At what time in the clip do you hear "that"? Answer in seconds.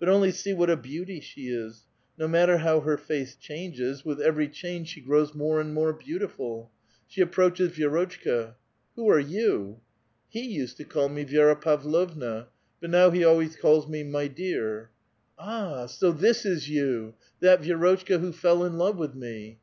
17.38-17.62